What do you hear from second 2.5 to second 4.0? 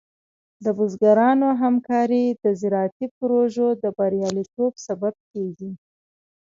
زراعتي پروژو د